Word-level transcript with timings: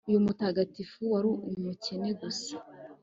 Uyu 0.09 0.25
mutagatifu 0.25 0.99
wari 1.11 1.29
umukene 1.57 2.09
gusa 2.21 2.53